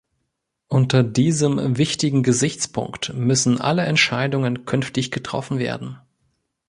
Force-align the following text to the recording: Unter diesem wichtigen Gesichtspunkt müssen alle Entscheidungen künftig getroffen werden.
Unter 0.67 1.03
diesem 1.03 1.77
wichtigen 1.77 2.23
Gesichtspunkt 2.23 3.13
müssen 3.13 3.61
alle 3.61 3.83
Entscheidungen 3.83 4.65
künftig 4.65 5.11
getroffen 5.11 5.59
werden. 5.59 5.99